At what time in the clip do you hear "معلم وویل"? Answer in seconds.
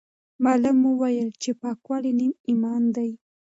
0.43-1.29